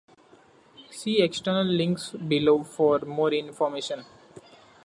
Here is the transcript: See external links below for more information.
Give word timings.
See 0.89 1.21
external 1.21 1.65
links 1.67 2.09
below 2.13 2.63
for 2.63 3.01
more 3.01 3.31
information. 3.33 4.03